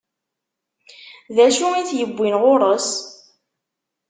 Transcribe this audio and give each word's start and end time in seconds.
D 1.35 1.37
acu 1.45 1.67
i 1.79 1.81
t-iwwin 1.89 2.35
ɣur-s? 2.41 2.89